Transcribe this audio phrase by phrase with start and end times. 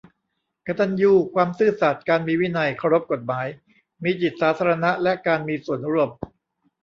[0.67, 3.47] กตัญญู ความซื่อสัตย์ การมีวินัย เคารพกฎหมาย
[4.03, 6.09] มีจิตสาธารณะและการมีส่วนร่วม